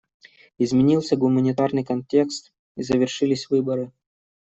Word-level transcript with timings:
Изменился 0.57 1.15
гуманитарный 1.15 1.83
контекст, 1.83 2.51
и 2.75 2.81
завершились 2.81 3.51
выборы. 3.51 3.91